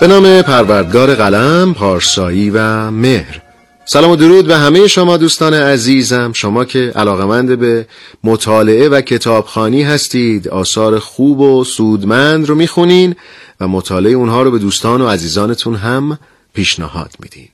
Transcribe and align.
به 0.00 0.06
نام 0.06 0.42
پروردگار 0.42 1.14
قلم، 1.14 1.74
پارسایی 1.74 2.50
و 2.50 2.90
مهر. 2.90 3.42
سلام 3.84 4.10
و 4.10 4.16
درود 4.16 4.46
به 4.46 4.56
همه 4.56 4.86
شما 4.86 5.16
دوستان 5.16 5.54
عزیزم. 5.54 6.32
شما 6.32 6.64
که 6.64 6.92
علاقمند 6.96 7.58
به 7.58 7.86
مطالعه 8.24 8.88
و 8.88 9.00
کتابخانی 9.00 9.82
هستید 9.82 10.48
آثار 10.48 10.98
خوب 10.98 11.40
و 11.40 11.64
سودمند 11.64 12.48
رو 12.48 12.54
می‌خونین 12.54 13.16
و 13.60 13.68
مطالعه 13.68 14.12
اونها 14.12 14.42
رو 14.42 14.50
به 14.50 14.58
دوستان 14.58 15.00
و 15.00 15.08
عزیزانتون 15.08 15.74
هم 15.74 16.18
پیشنهاد 16.54 17.10
میدین. 17.20 17.48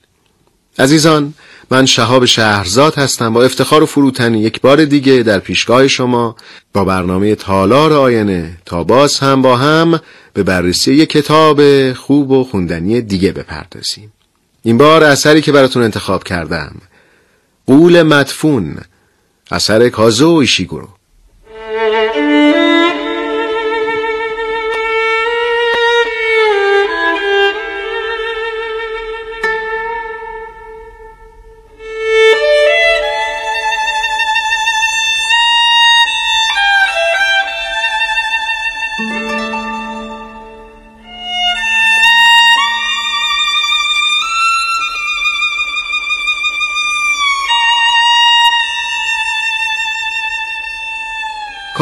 عزیزان 0.79 1.33
من 1.71 1.85
شهاب 1.85 2.25
شهرزاد 2.25 2.95
هستم 2.95 3.33
با 3.33 3.43
افتخار 3.43 3.83
و 3.83 3.85
فروتنی 3.85 4.39
یک 4.39 4.61
بار 4.61 4.85
دیگه 4.85 5.23
در 5.23 5.39
پیشگاه 5.39 5.87
شما 5.87 6.35
با 6.73 6.85
برنامه 6.85 7.35
تالار 7.35 7.93
آینه 7.93 8.57
تا 8.65 8.83
باز 8.83 9.19
هم 9.19 9.41
با 9.41 9.57
هم 9.57 9.99
به 10.33 10.43
بررسی 10.43 10.93
یک 10.93 11.09
کتاب 11.09 11.93
خوب 11.93 12.31
و 12.31 12.43
خوندنی 12.43 13.01
دیگه 13.01 13.31
بپردازیم. 13.31 14.13
این 14.63 14.77
بار 14.77 15.03
اثری 15.03 15.41
که 15.41 15.51
براتون 15.51 15.83
انتخاب 15.83 16.23
کردم 16.23 16.75
قول 17.67 18.03
مدفون 18.03 18.77
اثر 19.51 19.89
کازو 19.89 20.29
ایشیگورو. 20.29 20.89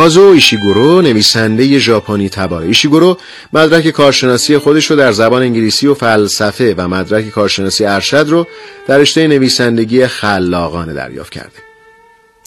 کازو 0.03 0.21
ایشیگورو 0.21 1.01
نویسنده 1.01 1.79
ژاپنی 1.79 2.29
تبار 2.29 2.61
ایشیگورو 2.61 3.17
مدرک 3.53 3.89
کارشناسی 3.89 4.57
خودش 4.57 4.91
رو 4.91 4.97
در 4.97 5.11
زبان 5.11 5.41
انگلیسی 5.41 5.87
و 5.87 5.93
فلسفه 5.93 6.73
و 6.77 6.87
مدرک 6.87 7.29
کارشناسی 7.29 7.85
ارشد 7.85 8.25
رو 8.29 8.47
در 8.87 8.97
رشته 8.97 9.27
نویسندگی 9.27 10.07
خلاقانه 10.07 10.93
دریافت 10.93 11.31
کرده 11.31 11.57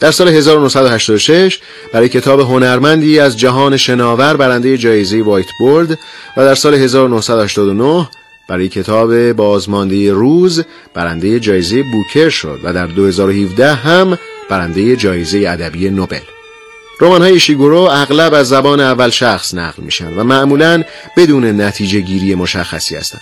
در 0.01 0.11
سال 0.11 0.29
1986 0.29 1.59
برای 1.93 2.09
کتاب 2.09 2.41
هنرمندی 2.41 3.19
از 3.19 3.39
جهان 3.39 3.77
شناور 3.77 4.37
برنده 4.37 4.79
جایزه 4.79 5.23
وایت 5.23 5.49
بورد 5.61 5.99
و 6.37 6.45
در 6.45 6.55
سال 6.55 6.75
1989 6.75 8.09
برای 8.49 8.69
کتاب 8.69 9.33
بازمانده 9.33 10.13
روز 10.13 10.65
برنده 10.95 11.41
جایزه 11.41 11.83
بوکر 11.93 12.29
شد 12.29 12.61
و 12.65 12.73
در 12.73 12.87
2017 12.87 13.75
هم 13.75 14.19
برنده 14.49 14.97
جایزه 14.97 15.39
ادبی 15.49 15.91
نوبل. 15.91 16.36
رمان 17.01 17.23
های 17.23 17.33
ایشیگورو 17.33 17.79
اغلب 17.81 18.35
از 18.35 18.49
زبان 18.49 18.81
اول 18.81 19.11
شخص 19.11 19.55
نقل 19.55 19.83
میشن 19.83 20.15
و 20.15 20.25
معمولا 20.25 20.85
بدون 21.17 21.61
نتیجه 21.61 22.01
گیری 22.01 22.35
مشخصی 22.35 22.97
هستند. 22.97 23.21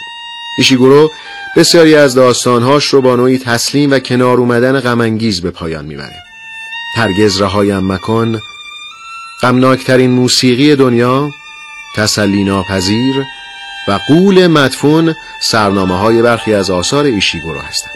ایشیگورو 0.59 1.11
بسیاری 1.57 1.95
از 1.95 2.15
داستانهاش 2.15 2.85
رو 2.85 3.03
با 3.03 3.17
نوعی 3.17 3.39
تسلیم 3.39 3.91
و 3.91 3.99
کنار 3.99 4.39
اومدن 4.39 4.81
غمانگیز 4.81 5.41
به 5.41 5.51
پایان 5.51 5.85
می‌بره. 5.85 6.23
هرگز 6.97 7.41
رهایم 7.41 7.93
مکن 7.93 8.41
غمناکترین 9.43 10.11
موسیقی 10.11 10.77
دنیا 10.77 11.31
تسلی 11.97 12.45
ناپذیر 12.45 13.25
و 13.89 13.99
قول 14.09 14.47
مدفون 14.47 15.15
سرنامه 15.41 15.99
های 15.99 16.23
برخی 16.23 16.55
از 16.55 16.71
آثار 16.71 17.05
ایشیگورو 17.05 17.61
هستند. 17.61 17.94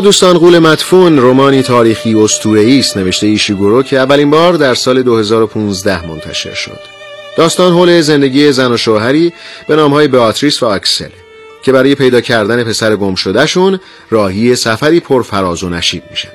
دوستان 0.00 0.38
قول 0.38 0.58
مدفون 0.58 1.18
رومانی 1.18 1.62
تاریخی 1.62 2.14
اسطوره‌ای 2.14 2.78
است 2.78 2.96
نوشته 2.96 3.26
ایشیگورو 3.26 3.82
که 3.82 3.98
اولین 3.98 4.30
بار 4.30 4.52
در 4.52 4.74
سال 4.74 5.02
2015 5.02 6.06
منتشر 6.06 6.54
شد. 6.54 6.80
داستان 7.36 7.72
حول 7.72 8.00
زندگی 8.00 8.52
زن 8.52 8.72
و 8.72 8.76
شوهری 8.76 9.32
به 9.68 9.76
نامهای 9.76 10.08
بیاتریس 10.08 10.62
و 10.62 10.66
اکسل 10.66 11.08
که 11.62 11.72
برای 11.72 11.94
پیدا 11.94 12.20
کردن 12.20 12.64
پسر 12.64 12.96
گم 12.96 13.14
شدهشون 13.14 13.80
راهی 14.10 14.56
سفری 14.56 15.00
پر 15.00 15.22
فراز 15.22 15.62
و 15.62 15.68
نشیب 15.68 16.02
میشن. 16.10 16.32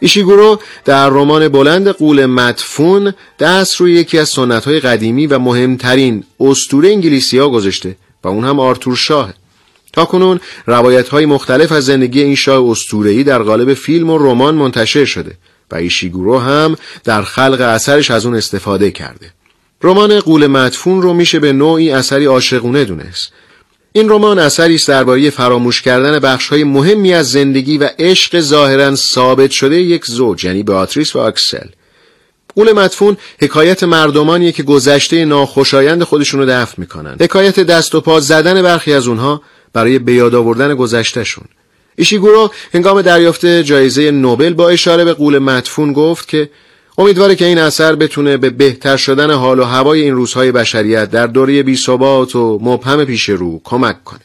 ایشیگورو 0.00 0.60
در 0.84 1.08
رمان 1.08 1.48
بلند 1.48 1.88
قول 1.88 2.26
مدفون 2.26 3.14
دست 3.38 3.76
روی 3.76 3.92
یکی 3.92 4.18
از 4.18 4.28
سنت‌های 4.28 4.80
قدیمی 4.80 5.26
و 5.26 5.38
مهمترین 5.38 6.24
اسطوره 6.40 6.88
انگلیسی 6.88 7.38
ها 7.38 7.48
گذاشته 7.48 7.96
و 8.24 8.28
اون 8.28 8.44
هم 8.44 8.60
آرتور 8.60 8.96
شاه 8.96 9.32
تا 9.92 10.04
کنون 10.04 10.40
روایت 10.66 11.08
های 11.08 11.26
مختلف 11.26 11.72
از 11.72 11.84
زندگی 11.84 12.22
این 12.22 12.34
شاه 12.34 12.70
استورهی 12.70 13.24
در 13.24 13.42
قالب 13.42 13.74
فیلم 13.74 14.10
و 14.10 14.18
رمان 14.18 14.54
منتشر 14.54 15.04
شده 15.04 15.36
و 15.70 15.76
ایشیگورو 15.76 16.38
هم 16.38 16.76
در 17.04 17.22
خلق 17.22 17.60
اثرش 17.60 18.10
از 18.10 18.26
اون 18.26 18.34
استفاده 18.34 18.90
کرده. 18.90 19.32
رمان 19.82 20.20
قول 20.20 20.46
مدفون 20.46 21.02
رو 21.02 21.14
میشه 21.14 21.38
به 21.38 21.52
نوعی 21.52 21.90
اثری 21.90 22.24
عاشقونه 22.24 22.84
دونست. 22.84 23.32
این 23.92 24.08
رمان 24.08 24.38
اثری 24.38 24.74
است 24.74 24.88
درباره 24.88 25.30
فراموش 25.30 25.82
کردن 25.82 26.18
بخش‌های 26.18 26.64
مهمی 26.64 27.14
از 27.14 27.30
زندگی 27.30 27.78
و 27.78 27.88
عشق 27.98 28.40
ظاهرا 28.40 28.94
ثابت 28.94 29.50
شده 29.50 29.76
یک 29.76 30.06
زوج 30.06 30.44
یعنی 30.44 30.62
بیاتریس 30.62 31.16
و 31.16 31.18
اکسل. 31.18 31.66
قول 32.56 32.72
مدفون 32.72 33.16
حکایت 33.40 33.82
مردمانیه 33.82 34.52
که 34.52 34.62
گذشته 34.62 35.24
ناخوشایند 35.24 36.02
خودشونو 36.02 36.46
دفن 36.46 36.74
می‌کنن. 36.76 37.16
حکایت 37.20 37.60
دست 37.60 37.94
و 37.94 38.00
پا 38.00 38.20
زدن 38.20 38.62
برخی 38.62 38.92
از 38.92 39.08
اونها 39.08 39.42
برای 39.72 39.98
به 39.98 40.12
یاد 40.12 40.34
آوردن 40.34 40.74
گذشتهشون 40.74 41.44
ایشیگورو 41.96 42.50
هنگام 42.74 43.02
دریافت 43.02 43.46
جایزه 43.46 44.10
نوبل 44.10 44.54
با 44.54 44.68
اشاره 44.68 45.04
به 45.04 45.12
قول 45.12 45.38
مدفون 45.38 45.92
گفت 45.92 46.28
که 46.28 46.50
امیدواره 46.98 47.34
که 47.34 47.44
این 47.44 47.58
اثر 47.58 47.94
بتونه 47.94 48.36
به 48.36 48.50
بهتر 48.50 48.96
شدن 48.96 49.30
حال 49.30 49.58
و 49.58 49.64
هوای 49.64 50.00
این 50.02 50.14
روزهای 50.14 50.52
بشریت 50.52 51.10
در 51.10 51.26
دوره 51.26 51.62
بی 51.62 51.76
ثبات 51.76 52.36
و 52.36 52.58
مبهم 52.62 53.04
پیش 53.04 53.28
رو 53.28 53.60
کمک 53.64 54.04
کنه. 54.04 54.20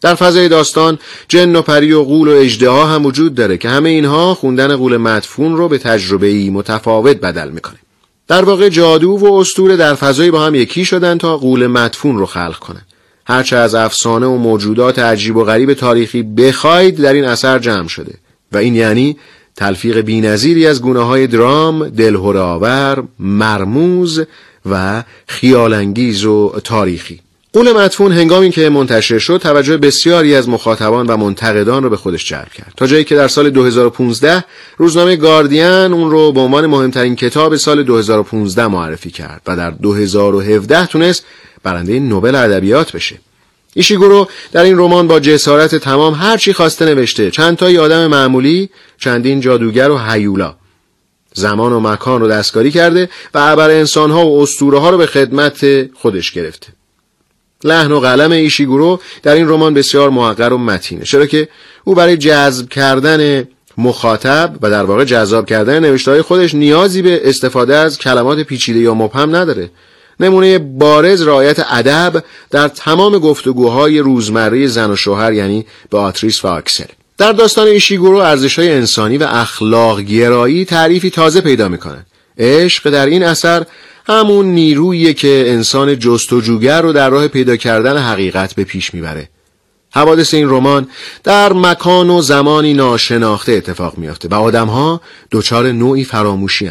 در 0.00 0.14
فضای 0.14 0.48
داستان 0.48 0.98
جن 1.28 1.56
و 1.56 1.62
پری 1.62 1.92
و 1.92 2.02
قول 2.02 2.28
و 2.28 2.30
اجدها 2.30 2.86
هم 2.86 3.06
وجود 3.06 3.34
داره 3.34 3.56
که 3.56 3.68
همه 3.68 3.88
اینها 3.88 4.34
خوندن 4.34 4.76
قول 4.76 4.96
مدفون 4.96 5.56
رو 5.56 5.68
به 5.68 5.78
تجربه 5.78 6.26
ای 6.26 6.50
متفاوت 6.50 7.16
بدل 7.16 7.48
می‌کنه. 7.50 7.78
در 8.28 8.44
واقع 8.44 8.68
جادو 8.68 9.10
و 9.10 9.34
استوره 9.34 9.76
در 9.76 9.94
فضای 9.94 10.30
با 10.30 10.40
هم 10.40 10.54
یکی 10.54 10.84
شدن 10.84 11.18
تا 11.18 11.36
قول 11.36 11.66
مدفون 11.66 12.18
رو 12.18 12.26
خلق 12.26 12.58
کنن. 12.58 12.82
هرچه 13.28 13.56
از 13.56 13.74
افسانه 13.74 14.26
و 14.26 14.36
موجودات 14.36 14.98
عجیب 14.98 15.36
و 15.36 15.44
غریب 15.44 15.74
تاریخی 15.74 16.22
بخواید 16.22 16.96
در 16.96 17.12
این 17.12 17.24
اثر 17.24 17.58
جمع 17.58 17.88
شده. 17.88 18.14
و 18.52 18.56
این 18.56 18.74
یعنی 18.74 19.16
تلفیق 19.56 20.00
بینظیری 20.00 20.66
از 20.66 20.82
گونه 20.82 21.00
های 21.00 21.26
درام، 21.26 21.88
دلهراور، 21.88 23.02
مرموز 23.18 24.22
و 24.70 25.02
خیالانگیز 25.26 26.24
و 26.24 26.60
تاریخی. 26.64 27.20
قول 27.52 27.72
مدفون 27.72 28.12
هنگامی 28.12 28.50
که 28.50 28.68
منتشر 28.68 29.18
شد 29.18 29.40
توجه 29.42 29.76
بسیاری 29.76 30.34
از 30.34 30.48
مخاطبان 30.48 31.06
و 31.06 31.16
منتقدان 31.16 31.82
را 31.82 31.88
به 31.88 31.96
خودش 31.96 32.28
جلب 32.28 32.48
کرد. 32.48 32.72
تا 32.76 32.86
جایی 32.86 33.04
که 33.04 33.14
در 33.14 33.28
سال 33.28 33.50
2015 33.50 34.44
روزنامه 34.76 35.16
گاردین 35.16 35.64
اون 35.64 36.10
رو 36.10 36.32
به 36.32 36.40
عنوان 36.40 36.66
مهمترین 36.66 37.16
کتاب 37.16 37.56
سال 37.56 37.82
2015 37.82 38.66
معرفی 38.66 39.10
کرد 39.10 39.42
و 39.46 39.56
در 39.56 39.70
2017 39.70 40.86
تونست 40.86 41.24
برنده 41.62 42.00
نوبل 42.00 42.34
ادبیات 42.34 42.92
بشه. 42.92 43.18
ایشیگورو 43.74 44.28
در 44.52 44.62
این 44.62 44.78
رمان 44.78 45.08
با 45.08 45.20
جسارت 45.20 45.74
تمام 45.74 46.14
هرچی 46.14 46.52
خواسته 46.52 46.84
نوشته 46.84 47.30
چند 47.30 47.56
تایی 47.56 47.78
آدم 47.78 48.06
معمولی 48.06 48.70
چندین 48.98 49.40
جادوگر 49.40 49.90
و 49.90 49.98
هیولا. 49.98 50.54
زمان 51.34 51.72
و 51.72 51.80
مکان 51.80 52.20
رو 52.20 52.28
دستکاری 52.28 52.70
کرده 52.70 53.08
و 53.34 53.38
ابر 53.38 53.70
انسانها 53.70 54.26
و 54.26 54.42
اسطوره 54.42 54.78
ها 54.78 54.90
رو 54.90 54.98
به 54.98 55.06
خدمت 55.06 55.90
خودش 55.94 56.32
گرفته. 56.32 56.77
لحن 57.64 57.92
و 57.92 58.00
قلم 58.00 58.30
ایشیگورو 58.30 59.00
در 59.22 59.34
این 59.34 59.48
رمان 59.48 59.74
بسیار 59.74 60.10
محقر 60.10 60.52
و 60.52 60.58
متینه. 60.58 61.04
چرا 61.04 61.26
که 61.26 61.48
او 61.84 61.94
برای 61.94 62.16
جذب 62.16 62.68
کردن 62.68 63.48
مخاطب 63.78 64.54
و 64.62 64.70
در 64.70 64.84
واقع 64.84 65.04
جذاب 65.04 65.46
کردن 65.46 65.80
نوشته 65.80 66.22
خودش 66.22 66.54
نیازی 66.54 67.02
به 67.02 67.28
استفاده 67.28 67.76
از 67.76 67.98
کلمات 67.98 68.40
پیچیده 68.40 68.78
یا 68.78 68.94
مبهم 68.94 69.36
نداره. 69.36 69.70
نمونه 70.20 70.58
بارز 70.58 71.22
رعایت 71.22 71.66
ادب 71.70 72.24
در 72.50 72.68
تمام 72.68 73.18
گفتگوهای 73.18 73.98
روزمره 73.98 74.66
زن 74.66 74.90
و 74.90 74.96
شوهر 74.96 75.32
یعنی 75.32 75.66
به 75.90 75.98
آتریس 75.98 76.44
و 76.44 76.48
آکسل. 76.48 76.84
در 77.18 77.32
داستان 77.32 77.66
ایشیگورو 77.66 78.16
ارزش 78.16 78.58
های 78.58 78.72
انسانی 78.72 79.18
و 79.18 79.26
اخلاق 79.30 80.00
گرایی 80.00 80.64
تعریفی 80.64 81.10
تازه 81.10 81.40
پیدا 81.40 81.68
می‌کنه. 81.68 82.06
عشق 82.38 82.90
در 82.90 83.06
این 83.06 83.22
اثر 83.22 83.66
همون 84.08 84.46
نیرویی 84.46 85.14
که 85.14 85.44
انسان 85.46 85.98
جستجوگر 85.98 86.82
رو 86.82 86.92
در 86.92 87.10
راه 87.10 87.28
پیدا 87.28 87.56
کردن 87.56 87.98
حقیقت 87.98 88.54
به 88.54 88.64
پیش 88.64 88.94
می‌بره. 88.94 89.28
حوادث 89.90 90.34
این 90.34 90.48
رمان 90.48 90.88
در 91.24 91.52
مکان 91.52 92.10
و 92.10 92.22
زمانی 92.22 92.74
ناشناخته 92.74 93.52
اتفاق 93.52 93.98
میافته 93.98 94.28
و 94.28 94.34
آدمها 94.34 95.00
دچار 95.30 95.72
نوعی 95.72 96.04
فراموشی 96.04 96.70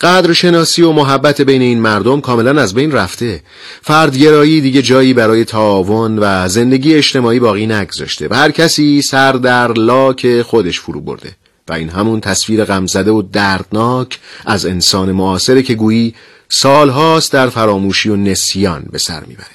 قدر 0.00 0.32
شناسی 0.32 0.82
و 0.82 0.92
محبت 0.92 1.40
بین 1.40 1.62
این 1.62 1.80
مردم 1.80 2.20
کاملا 2.20 2.62
از 2.62 2.74
بین 2.74 2.92
رفته. 2.92 3.42
فردگرایی 3.82 4.60
دیگه 4.60 4.82
جایی 4.82 5.14
برای 5.14 5.44
تعاون 5.44 6.18
و 6.18 6.48
زندگی 6.48 6.94
اجتماعی 6.94 7.40
باقی 7.40 7.66
نگذاشته 7.66 8.28
و 8.30 8.34
هر 8.34 8.50
کسی 8.50 9.02
سر 9.02 9.32
در 9.32 9.72
لاک 9.72 10.42
خودش 10.42 10.80
فرو 10.80 11.00
برده. 11.00 11.36
و 11.68 11.72
این 11.72 11.88
همون 11.88 12.20
تصویر 12.20 12.64
غمزده 12.64 13.10
و 13.10 13.22
دردناک 13.22 14.18
از 14.46 14.66
انسان 14.66 15.12
معاصره 15.12 15.62
که 15.62 15.74
گویی 15.74 16.14
سالهاست 16.54 17.32
در 17.32 17.48
فراموشی 17.48 18.08
و 18.08 18.16
نسیان 18.16 18.84
به 18.92 18.98
سر 18.98 19.24
می‌بره 19.26 19.46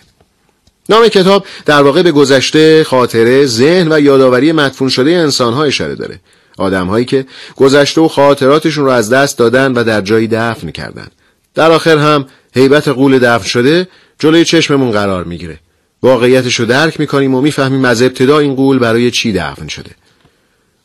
نام 0.90 1.08
کتاب 1.08 1.46
در 1.66 1.82
واقع 1.82 2.02
به 2.02 2.12
گذشته 2.12 2.84
خاطره 2.84 3.46
ذهن 3.46 3.92
و 3.92 4.00
یادآوری 4.00 4.52
مدفون 4.52 4.90
شده 4.90 5.12
انسانها 5.12 5.64
اشاره 5.64 5.96
داره. 5.96 6.20
آدمهایی 6.58 7.06
که 7.06 7.26
گذشته 7.56 8.02
و 8.02 8.08
خاطراتشون 8.08 8.86
رو 8.86 8.92
از 8.92 9.10
دست 9.10 9.38
دادن 9.38 9.72
و 9.74 9.84
در 9.84 10.02
جایی 10.02 10.28
دفن 10.28 10.72
کردن 10.72 11.08
در 11.56 11.72
آخر 11.72 11.98
هم 11.98 12.26
حیبت 12.56 12.88
قول 12.88 13.20
دفن 13.20 13.48
شده 13.48 13.88
جلوی 14.20 14.46
چشممون 14.46 14.92
قرار 14.92 15.24
می‌گیره. 15.24 15.60
واقعیتش 16.04 16.56
رو 16.56 16.66
درک 16.66 17.00
می‌کنیم 17.00 17.36
و 17.36 17.42
می‌فهمیم 17.42 17.86
از 17.86 18.02
ابتدا 18.02 18.40
این 18.40 18.56
قول 18.56 18.80
برای 18.80 19.12
چی 19.12 19.34
دفن 19.34 19.68
شده. 19.68 19.92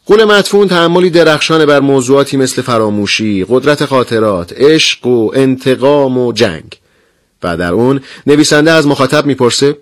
قول 0.06 0.24
مدفون 0.24 0.68
تحملی 0.68 1.10
درخشان 1.10 1.66
بر 1.66 1.80
موضوعاتی 1.80 2.36
مثل 2.36 2.62
فراموشی، 2.62 3.46
قدرت 3.48 3.84
خاطرات، 3.84 4.52
عشق 4.52 5.06
و 5.06 5.30
انتقام 5.34 6.18
و 6.18 6.32
جنگ 6.32 6.78
و 7.42 7.56
در 7.56 7.72
اون 7.72 8.00
نویسنده 8.26 8.70
از 8.70 8.86
مخاطب 8.86 9.26
می‌پرسه 9.26 9.76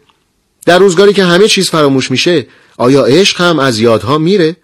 در 0.66 0.78
روزگاری 0.78 1.12
که 1.12 1.24
همه 1.24 1.48
چیز 1.48 1.70
فراموش 1.70 2.10
میشه 2.10 2.46
آیا 2.76 3.04
عشق 3.04 3.40
هم 3.40 3.58
از 3.58 3.78
یادها 3.78 4.18
میره؟ 4.18 4.56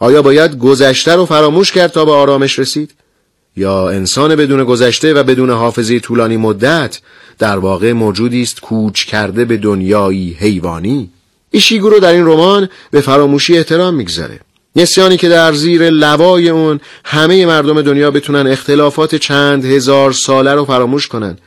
آیا 0.00 0.22
باید 0.22 0.58
گذشته 0.58 1.14
رو 1.14 1.26
فراموش 1.26 1.72
کرد 1.72 1.92
تا 1.92 2.04
به 2.04 2.12
آرامش 2.12 2.58
رسید؟ 2.58 2.90
یا 3.56 3.88
انسان 3.88 4.36
بدون 4.36 4.64
گذشته 4.64 5.14
و 5.14 5.22
بدون 5.22 5.50
حافظه 5.50 6.00
طولانی 6.00 6.36
مدت 6.36 7.00
در 7.38 7.58
واقع 7.58 7.92
موجودی 7.92 8.42
است 8.42 8.60
کوچ 8.60 9.04
کرده 9.04 9.44
به 9.44 9.56
دنیایی 9.56 10.36
حیوانی؟ 10.40 11.10
ایشیگورو 11.50 12.00
در 12.00 12.12
این 12.12 12.26
رمان 12.26 12.68
به 12.90 13.00
فراموشی 13.00 13.56
احترام 13.56 13.94
می‌گذاره 13.94 14.40
نسیانی 14.76 15.16
که 15.16 15.28
در 15.28 15.52
زیر 15.52 15.90
لوای 15.90 16.48
اون 16.48 16.80
همه 17.04 17.46
مردم 17.46 17.82
دنیا 17.82 18.10
بتونن 18.10 18.46
اختلافات 18.46 19.14
چند 19.14 19.64
هزار 19.64 20.12
ساله 20.12 20.54
رو 20.54 20.64
فراموش 20.64 21.08
کنن 21.08 21.38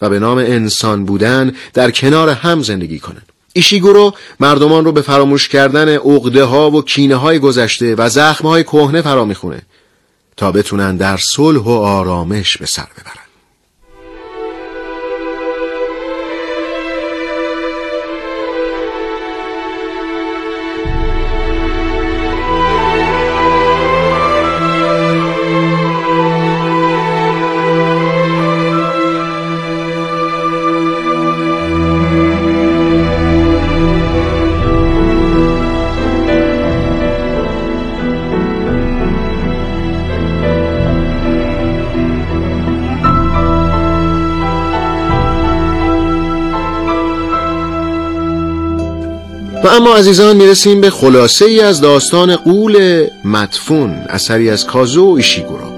و 0.00 0.08
به 0.08 0.18
نام 0.18 0.38
انسان 0.38 1.04
بودن 1.04 1.52
در 1.74 1.90
کنار 1.90 2.28
هم 2.28 2.62
زندگی 2.62 2.98
کنن. 2.98 3.22
ایشیگورو 3.52 4.14
مردمان 4.40 4.84
رو 4.84 4.92
به 4.92 5.02
فراموش 5.02 5.48
کردن 5.48 5.88
عقده 5.88 6.44
ها 6.44 6.70
و 6.70 6.82
کینه 6.82 7.16
های 7.16 7.38
گذشته 7.38 7.94
و 7.94 8.08
زخم 8.08 8.48
های 8.48 8.64
کهنه 8.64 9.02
فرا 9.02 9.24
می‌خونه 9.24 9.62
تا 10.36 10.52
بتونن 10.52 10.96
در 10.96 11.16
صلح 11.16 11.60
و 11.60 11.70
آرامش 11.70 12.56
به 12.56 12.66
سر 12.66 12.86
ببرن. 13.00 13.27
و 49.64 49.68
اما 49.68 49.94
عزیزان 49.96 50.36
می‌رسیم 50.36 50.80
به 50.80 50.90
خلاصه 50.90 51.44
ای 51.44 51.60
از 51.60 51.80
داستان 51.80 52.36
قول 52.36 53.06
مدفون 53.24 53.90
اثری 54.08 54.50
از 54.50 54.66
کازو 54.66 55.14
ایشیگورو 55.16 55.77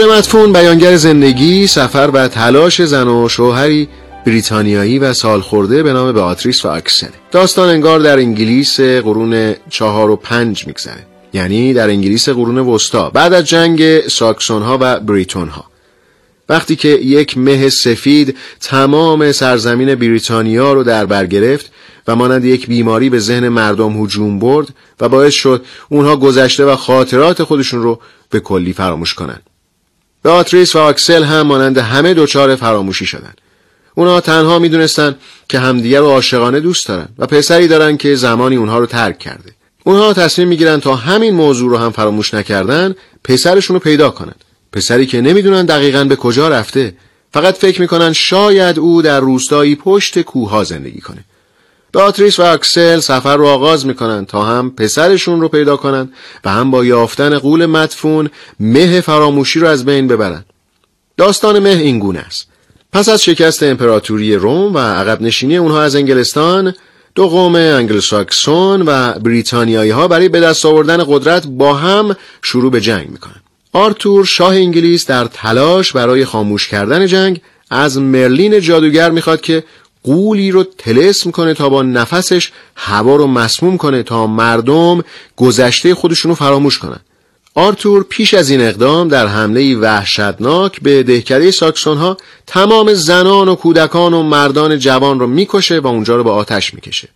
قول 0.00 0.12
مدفون 0.12 0.52
بیانگر 0.52 0.96
زندگی، 0.96 1.66
سفر 1.66 2.10
و 2.12 2.28
تلاش 2.28 2.82
زن 2.82 3.08
و 3.08 3.28
شوهری 3.28 3.88
بریتانیایی 4.26 4.98
و 4.98 5.12
سالخورده 5.12 5.82
به 5.82 5.92
نام 5.92 6.12
بیاتریس 6.12 6.64
و 6.64 6.68
اکسل 6.68 7.08
داستان 7.30 7.68
انگار 7.68 8.00
در 8.00 8.18
انگلیس 8.18 8.80
قرون 8.80 9.54
چهار 9.70 10.10
و 10.10 10.16
پنج 10.16 10.66
میگذره. 10.66 11.06
یعنی 11.32 11.74
در 11.74 11.88
انگلیس 11.88 12.28
قرون 12.28 12.58
وسطا. 12.58 13.10
بعد 13.10 13.32
از 13.32 13.44
جنگ 13.44 14.08
ساکسون 14.08 14.62
ها 14.62 14.78
و 14.80 15.00
بریتون 15.00 15.48
ها 15.48 15.64
وقتی 16.48 16.76
که 16.76 16.88
یک 16.88 17.38
مه 17.38 17.68
سفید 17.68 18.36
تمام 18.60 19.32
سرزمین 19.32 19.94
بریتانیا 19.94 20.72
رو 20.72 20.84
در 20.84 21.06
بر 21.06 21.26
گرفت 21.26 21.72
و 22.08 22.16
مانند 22.16 22.44
یک 22.44 22.66
بیماری 22.66 23.10
به 23.10 23.18
ذهن 23.18 23.48
مردم 23.48 24.02
هجوم 24.02 24.38
برد 24.38 24.68
و 25.00 25.08
باعث 25.08 25.34
شد 25.34 25.64
اونها 25.88 26.16
گذشته 26.16 26.64
و 26.64 26.76
خاطرات 26.76 27.42
خودشون 27.42 27.82
رو 27.82 28.00
به 28.30 28.40
کلی 28.40 28.72
فراموش 28.72 29.14
کنند. 29.14 29.49
بیاتریس 30.24 30.76
و 30.76 30.78
آکسل 30.78 31.24
هم 31.24 31.42
مانند 31.42 31.78
همه 31.78 32.14
دچار 32.14 32.56
فراموشی 32.56 33.06
شدن 33.06 33.32
اونا 33.94 34.20
تنها 34.20 34.58
می‌دونستن 34.58 35.16
که 35.48 35.58
همدیگر 35.58 36.00
رو 36.00 36.06
عاشقانه 36.06 36.60
دوست 36.60 36.88
دارن 36.88 37.08
و 37.18 37.26
پسری 37.26 37.68
دارن 37.68 37.96
که 37.96 38.14
زمانی 38.14 38.56
اونها 38.56 38.78
رو 38.78 38.86
ترک 38.86 39.18
کرده. 39.18 39.52
اونها 39.84 40.12
تصمیم 40.12 40.48
می‌گیرن 40.48 40.80
تا 40.80 40.94
همین 40.94 41.34
موضوع 41.34 41.70
رو 41.70 41.76
هم 41.76 41.90
فراموش 41.90 42.34
نکردن 42.34 42.94
پسرشون 43.24 43.74
رو 43.74 43.80
پیدا 43.80 44.10
کنن. 44.10 44.34
پسری 44.72 45.06
که 45.06 45.20
نمی‌دونن 45.20 45.66
دقیقا 45.66 46.04
به 46.04 46.16
کجا 46.16 46.48
رفته 46.48 46.94
فقط 47.32 47.54
فکر 47.54 47.80
می‌کنن 47.80 48.12
شاید 48.12 48.78
او 48.78 49.02
در 49.02 49.20
روستایی 49.20 49.76
پشت 49.76 50.20
کوه 50.20 50.64
زندگی 50.64 51.00
کنه. 51.00 51.24
بیاتریس 51.92 52.40
و 52.40 52.42
اکسل 52.42 53.00
سفر 53.00 53.36
رو 53.36 53.46
آغاز 53.46 53.86
می‌کنن 53.86 54.26
تا 54.26 54.42
هم 54.42 54.70
پسرشون 54.70 55.40
رو 55.40 55.48
پیدا 55.48 55.76
کنن 55.76 56.12
و 56.44 56.50
هم 56.50 56.70
با 56.70 56.84
یافتن 56.84 57.38
قول 57.38 57.66
مدفون 57.66 58.30
مه 58.60 59.00
فراموشی 59.00 59.60
رو 59.60 59.66
از 59.66 59.84
بین 59.84 60.08
ببرن. 60.08 60.44
داستان 61.16 61.58
مه 61.58 61.68
این 61.68 61.98
گونه 61.98 62.18
است. 62.18 62.48
پس 62.92 63.08
از 63.08 63.22
شکست 63.22 63.62
امپراتوری 63.62 64.34
روم 64.34 64.74
و 64.74 64.78
عقب 64.78 65.22
نشینی 65.22 65.56
اونها 65.56 65.82
از 65.82 65.96
انگلستان 65.96 66.74
دو 67.14 67.28
قوم 67.28 67.54
انگلساکسون 67.54 68.82
و 68.82 69.12
بریتانیایی 69.12 69.90
ها 69.90 70.08
برای 70.08 70.28
به 70.28 70.40
دست 70.40 70.66
آوردن 70.66 71.04
قدرت 71.06 71.46
با 71.46 71.74
هم 71.74 72.16
شروع 72.42 72.70
به 72.70 72.80
جنگ 72.80 73.10
می‌کنن. 73.10 73.40
آرتور 73.72 74.24
شاه 74.24 74.54
انگلیس 74.54 75.06
در 75.06 75.24
تلاش 75.24 75.92
برای 75.92 76.24
خاموش 76.24 76.68
کردن 76.68 77.06
جنگ 77.06 77.40
از 77.70 77.98
مرلین 77.98 78.60
جادوگر 78.60 79.10
می‌خواد 79.10 79.40
که 79.40 79.64
قولی 80.04 80.50
رو 80.50 80.64
تلسم 80.64 81.30
کنه 81.30 81.54
تا 81.54 81.68
با 81.68 81.82
نفسش 81.82 82.50
هوا 82.76 83.16
رو 83.16 83.26
مسموم 83.26 83.76
کنه 83.76 84.02
تا 84.02 84.26
مردم 84.26 85.02
گذشته 85.36 85.94
خودشونو 85.94 86.34
فراموش 86.34 86.78
کنن 86.78 87.00
آرتور 87.54 88.06
پیش 88.08 88.34
از 88.34 88.50
این 88.50 88.60
اقدام 88.60 89.08
در 89.08 89.26
حمله 89.26 89.76
وحشتناک 89.76 90.80
به 90.80 91.02
دهکده 91.02 91.50
ساکسون 91.50 91.98
ها 91.98 92.16
تمام 92.46 92.94
زنان 92.94 93.48
و 93.48 93.54
کودکان 93.54 94.14
و 94.14 94.22
مردان 94.22 94.78
جوان 94.78 95.20
رو 95.20 95.26
می‌کشه 95.26 95.78
و 95.78 95.86
اونجا 95.86 96.16
رو 96.16 96.24
به 96.24 96.30
آتش 96.30 96.74
می‌کشه. 96.74 97.08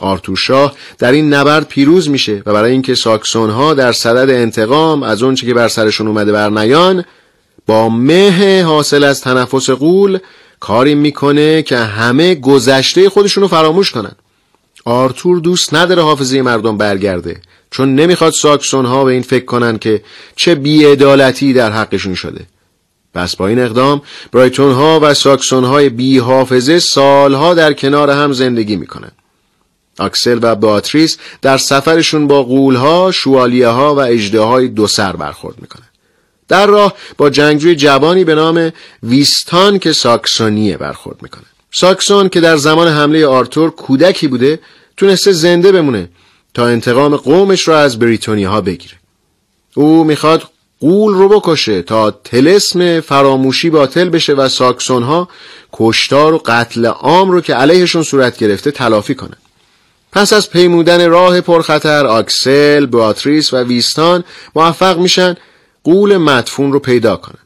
آرتور 0.00 0.36
شاه 0.36 0.74
در 0.98 1.12
این 1.12 1.34
نبرد 1.34 1.68
پیروز 1.68 2.10
میشه 2.10 2.42
و 2.46 2.52
برای 2.52 2.72
اینکه 2.72 2.94
ساکسون 2.94 3.50
ها 3.50 3.74
در 3.74 3.92
صدد 3.92 4.30
انتقام 4.30 5.02
از 5.02 5.22
اونچه 5.22 5.46
که 5.46 5.54
بر 5.54 5.68
سرشون 5.68 6.08
اومده 6.08 6.32
بر 6.32 6.50
نیان 6.50 7.04
با 7.66 7.88
مه 7.88 8.62
حاصل 8.62 9.04
از 9.04 9.20
تنفس 9.20 9.70
قول 9.70 10.18
کاری 10.64 10.94
می‌کنه 10.94 11.62
که 11.62 11.78
همه 11.78 12.34
گذشته 12.34 13.08
خودشونو 13.08 13.48
فراموش 13.48 13.90
کنن. 13.90 14.12
آرتور 14.84 15.40
دوست 15.40 15.74
نداره 15.74 16.02
حافظه 16.02 16.42
مردم 16.42 16.76
برگرده 16.76 17.40
چون 17.70 17.94
نمی‌خواد 17.94 18.32
ساکسون 18.32 18.86
ها 18.86 19.04
به 19.04 19.12
این 19.12 19.22
فکر 19.22 19.44
کنن 19.44 19.78
که 19.78 20.02
چه 20.36 20.54
بیعدالتی 20.54 21.52
در 21.52 21.72
حقشون 21.72 22.14
شده. 22.14 22.46
پس 23.14 23.36
با 23.36 23.46
این 23.46 23.58
اقدام 23.58 24.02
برایتون 24.32 24.72
ها 24.72 25.00
و 25.02 25.14
ساکسون 25.14 25.64
های 25.64 25.88
بی 25.88 26.18
حافظه 26.18 26.78
سالها 26.78 27.54
در 27.54 27.72
کنار 27.72 28.10
هم 28.10 28.32
زندگی 28.32 28.76
می‌کنن. 28.76 29.12
اکسل 29.98 30.38
و 30.42 30.54
باتریس 30.54 31.18
در 31.42 31.58
سفرشون 31.58 32.26
با 32.26 32.42
ها، 32.72 33.10
شوالیه 33.12 33.68
ها 33.68 33.94
و 33.94 34.00
اژدهای 34.00 34.68
دو 34.68 34.86
سر 34.86 35.16
برخورد 35.16 35.56
می‌کنن. 35.60 35.88
در 36.48 36.66
راه 36.66 36.94
با 37.16 37.30
جنگجوی 37.30 37.74
جوانی 37.74 38.24
به 38.24 38.34
نام 38.34 38.72
ویستان 39.02 39.78
که 39.78 39.92
ساکسونیه 39.92 40.76
برخورد 40.76 41.22
می‌کنه. 41.22 41.44
ساکسون 41.72 42.28
که 42.28 42.40
در 42.40 42.56
زمان 42.56 42.88
حمله 42.88 43.26
آرتور 43.26 43.70
کودکی 43.70 44.28
بوده 44.28 44.60
تونسته 44.96 45.32
زنده 45.32 45.72
بمونه 45.72 46.08
تا 46.54 46.66
انتقام 46.66 47.16
قومش 47.16 47.68
را 47.68 47.78
از 47.78 47.98
بریتونی 47.98 48.44
ها 48.44 48.60
بگیره. 48.60 48.94
او 49.74 50.04
می‌خواد 50.04 50.42
غول 50.80 51.14
رو 51.14 51.28
بکشه 51.28 51.82
تا 51.82 52.10
طلسم 52.10 53.00
فراموشی 53.00 53.70
باطل 53.70 54.08
بشه 54.08 54.32
و 54.32 54.48
ساکسون 54.48 55.02
ها 55.02 55.28
کشتار 55.72 56.34
و 56.34 56.42
قتل 56.46 56.86
عام 56.86 57.30
رو 57.30 57.40
که 57.40 57.54
علیهشون 57.54 58.02
صورت 58.02 58.38
گرفته 58.38 58.70
تلافی 58.70 59.14
کنن. 59.14 59.36
پس 60.12 60.32
از 60.32 60.50
پیمودن 60.50 61.10
راه 61.10 61.40
پرخطر 61.40 62.06
آکسل، 62.06 62.86
باتریس 62.86 63.52
و 63.52 63.56
ویستان 63.56 64.24
موفق 64.54 64.98
میشن 64.98 65.36
غول 65.84 66.16
مدفون 66.16 66.72
رو 66.72 66.78
پیدا 66.78 67.16
کنن. 67.16 67.38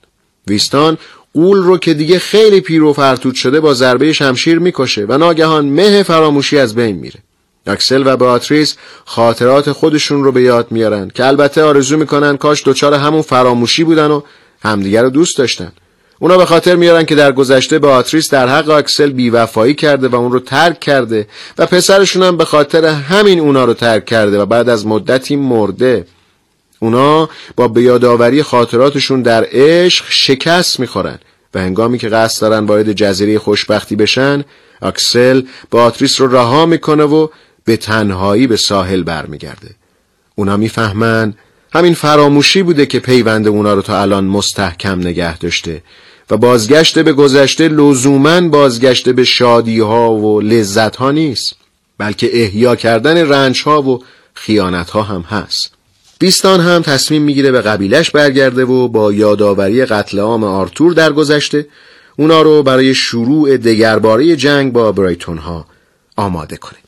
ویستان 0.46 0.98
غول 1.34 1.58
رو 1.58 1.78
که 1.78 1.94
دیگه 1.94 2.18
خیلی 2.18 2.60
پیر 2.60 2.82
و 2.82 2.92
فرتوت 2.92 3.34
شده 3.34 3.60
با 3.60 3.74
ضربه 3.74 4.12
شمشیر 4.12 4.58
می‌کشه 4.58 5.06
و 5.08 5.18
ناگهان 5.18 5.66
مه 5.66 6.02
فراموشی 6.02 6.58
از 6.58 6.74
بین 6.74 6.96
میره. 6.96 7.20
اکسل 7.66 8.02
و 8.06 8.16
باتریس 8.16 8.76
خاطرات 9.04 9.72
خودشون 9.72 10.24
رو 10.24 10.32
به 10.32 10.42
یاد 10.42 10.66
میارن 10.70 11.10
که 11.14 11.26
البته 11.26 11.62
آرزو 11.62 11.96
می‌کنن 11.96 12.36
کاش 12.36 12.64
دچار 12.64 12.94
همون 12.94 13.22
فراموشی 13.22 13.84
بودن 13.84 14.10
و 14.10 14.20
همدیگر 14.62 15.02
رو 15.02 15.10
دوست 15.10 15.38
داشتن. 15.38 15.72
اونا 16.18 16.36
به 16.36 16.46
خاطر 16.46 16.76
میارن 16.76 17.04
که 17.04 17.14
در 17.14 17.32
گذشته 17.32 17.78
باتریس 17.78 18.30
در 18.30 18.48
حق 18.48 18.70
اکسل 18.70 19.10
بیوفایی 19.10 19.74
کرده 19.74 20.08
و 20.08 20.14
اون 20.14 20.32
رو 20.32 20.40
ترک 20.40 20.80
کرده 20.80 21.26
و 21.58 21.66
پسرشون 21.66 22.22
هم 22.22 22.36
به 22.36 22.44
خاطر 22.44 22.84
همین 22.84 23.40
اونا 23.40 23.64
رو 23.64 23.74
ترک 23.74 24.04
کرده 24.04 24.40
و 24.40 24.46
بعد 24.46 24.68
از 24.68 24.86
مدتی 24.86 25.36
مرده. 25.36 26.06
اونا 26.80 27.28
با 27.56 27.68
بیادآوری 27.68 28.42
خاطراتشون 28.42 29.22
در 29.22 29.46
عشق 29.52 30.04
شکست 30.08 30.80
می‌خورن 30.80 31.18
و 31.54 31.60
هنگامی 31.60 31.98
که 31.98 32.08
قصد 32.08 32.40
دارن 32.40 32.66
وارد 32.66 32.92
جزیره 32.92 33.38
خوشبختی 33.38 33.96
بشن 33.96 34.44
اکسل 34.82 35.42
باتریس 35.70 36.20
رو 36.20 36.36
رها 36.36 36.66
می‌کنه 36.66 37.04
و 37.04 37.28
به 37.64 37.76
تنهایی 37.76 38.46
به 38.46 38.56
ساحل 38.56 39.02
برمیگرده. 39.02 39.70
اونا 40.34 40.56
می‌فهمن 40.56 41.34
همین 41.72 41.94
فراموشی 41.94 42.62
بوده 42.62 42.86
که 42.86 43.00
پیوند 43.00 43.48
اونا 43.48 43.74
رو 43.74 43.82
تا 43.82 44.00
الان 44.00 44.24
مستحکم 44.24 45.00
نگه 45.00 45.38
داشته 45.38 45.82
و 46.30 46.36
بازگشت 46.36 46.98
به 46.98 47.12
گذشته 47.12 47.68
لزوما 47.68 48.40
بازگشت 48.40 49.08
به 49.08 49.24
شادی 49.24 49.80
ها 49.80 50.12
و 50.12 50.40
لذت 50.40 50.96
ها 50.96 51.10
نیست 51.10 51.54
بلکه 51.98 52.42
احیا 52.42 52.76
کردن 52.76 53.28
رنج 53.28 53.62
ها 53.62 53.82
و 53.82 54.04
خیانت 54.34 54.90
ها 54.90 55.02
هم 55.02 55.20
هست. 55.20 55.77
بیستان 56.18 56.60
هم 56.60 56.82
تصمیم 56.82 57.22
می‌گیره 57.22 57.50
به 57.50 57.60
قبیلش 57.60 58.10
برگرده 58.10 58.64
و 58.64 58.88
با 58.88 59.12
یادآوری 59.12 59.84
قتل 59.84 60.18
عام 60.18 60.44
آرتور 60.44 60.92
در 60.92 61.12
گذشته 61.12 61.66
اونا 62.18 62.42
رو 62.42 62.62
برای 62.62 62.94
شروع 62.94 63.56
دگرباره 63.56 64.36
جنگ 64.36 64.72
با 64.72 64.92
برایتون 64.92 65.38
ها 65.38 65.66
آماده 66.16 66.56
کنه. 66.56 66.78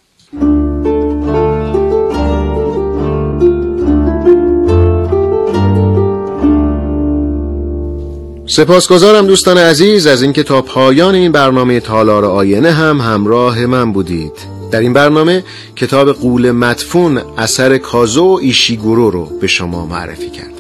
سپاسگزارم 8.47 9.27
دوستان 9.27 9.59
عزیز 9.59 10.07
از 10.07 10.23
اینکه 10.23 10.43
تا 10.43 10.63
پایان 10.63 11.15
این 11.15 11.33
برنامه 11.33 11.81
تالار 11.81 12.25
آینه 12.25 12.71
هم 12.71 13.01
همراه 13.01 13.67
من 13.67 13.93
بودید. 13.93 14.60
در 14.71 14.81
این 14.81 14.93
برنامه 14.93 15.45
کتاب 15.77 16.13
قول 16.13 16.51
مدفون 16.51 17.21
اثر 17.39 17.79
کازو 17.79 18.39
ایشیگورو 18.43 19.11
رو 19.11 19.25
به 19.25 19.47
شما 19.47 19.87
معرفی 19.87 20.31
کردم. 20.31 20.51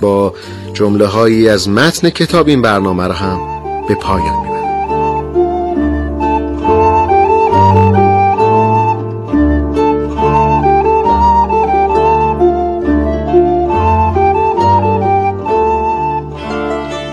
با 0.00 0.34
جمله 0.74 1.06
هایی 1.06 1.48
از 1.48 1.68
متن 1.68 2.10
کتاب 2.10 2.48
این 2.48 2.62
برنامه 2.62 3.04
رو 3.04 3.12
هم 3.12 3.40
به 3.88 3.94
پایان 3.94 4.42
می‌برم. 4.42 4.54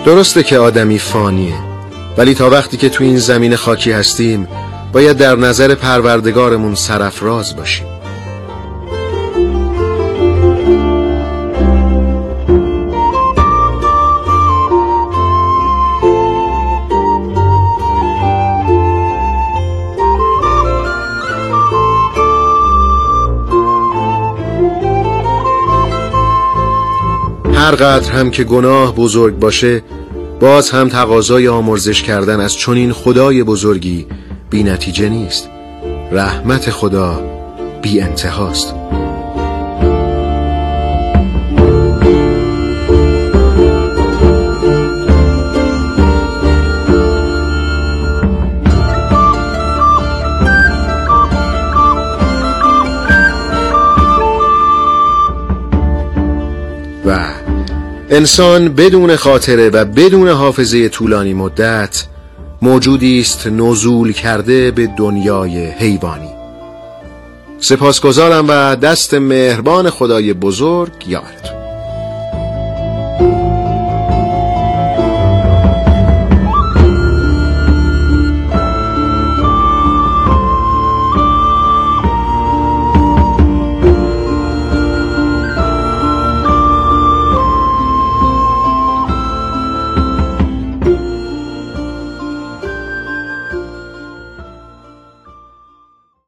درسته 0.06 0.44
که 0.44 0.58
آدمی 0.58 1.00
فانیه 1.00 1.56
ولی 2.18 2.34
تا 2.34 2.50
وقتی 2.50 2.78
که 2.78 2.90
تو 2.90 3.04
این 3.04 3.18
زمین 3.18 3.56
خاکی 3.56 3.92
هستیم 3.92 4.48
باید 4.94 5.18
در 5.18 5.36
نظر 5.36 5.76
پروردگارمون 5.76 6.76
سرفراز 6.76 7.56
باشیم. 7.56 7.88
هر 27.54 27.76
قدر 27.76 28.12
هم 28.12 28.32
که 28.32 28.44
گناه 28.44 28.96
بزرگ 28.96 29.40
باشه 29.40 29.84
باز 30.40 30.70
هم 30.70 30.90
تقاضای 30.90 31.48
آمرزش 31.48 32.04
کردن 32.04 32.40
از 32.40 32.54
چنین 32.54 32.94
خدای 32.94 33.44
بزرگی 33.44 34.08
بی 34.52 34.64
نتیجه 34.64 35.10
نیست. 35.10 35.50
رحمت 36.12 36.70
خدا 36.70 37.24
بی 37.82 38.02
انتهاست. 38.02 38.76
انسان 58.10 58.70
بدون 58.70 59.16
خاطره 59.16 59.70
و 59.70 59.86
بدون 59.86 60.28
حافظه 60.28 60.90
طولانی 60.90 61.34
مدت 61.34 62.06
موجودی 62.62 63.20
است 63.20 63.48
نزول 63.48 64.14
کرده 64.14 64.72
به 64.72 64.88
دنیای 64.88 65.66
حیوانی. 65.66 66.30
سپاسگزارم 67.60 68.46
و 68.48 68.76
دست 68.76 69.14
مهربان 69.14 69.90
خدای 69.90 70.34
بزرگ 70.34 71.08
یارتون. 71.08 71.61